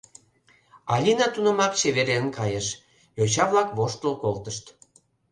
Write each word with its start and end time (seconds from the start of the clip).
Алина 0.93 1.27
тунамак 1.33 1.73
чеверген 1.79 2.25
кайыш, 2.37 2.67
йоча-влак 3.17 3.69
воштыл 3.77 4.13
колтышт. 4.23 4.65